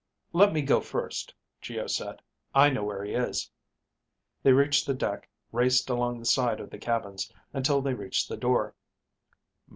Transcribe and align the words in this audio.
"Let 0.33 0.51
me 0.51 0.63
go 0.63 0.81
first," 0.81 1.35
Geo 1.61 1.85
said, 1.85 2.23
"I 2.55 2.71
know 2.71 2.83
where 2.83 3.03
he 3.03 3.11
is." 3.13 3.51
They 4.41 4.51
reached 4.51 4.87
the 4.87 4.95
deck, 4.95 5.29
raced 5.51 5.91
along 5.91 6.17
the 6.17 6.25
side 6.25 6.59
of 6.59 6.71
the 6.71 6.79
cabins, 6.79 7.31
until 7.53 7.83
they 7.83 7.93
reached 7.93 8.27
the 8.27 8.35
door. 8.37 8.73